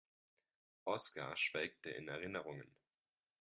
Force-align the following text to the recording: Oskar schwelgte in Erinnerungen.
Oskar 0.85 1.35
schwelgte 1.37 1.91
in 1.91 2.07
Erinnerungen. 2.07 2.75